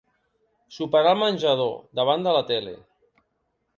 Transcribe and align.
Soparà 0.77 1.11
al 1.15 1.21
menjador, 1.23 1.77
davant 2.01 2.27
de 2.29 2.33
la 2.39 2.43
tele. 2.51 2.75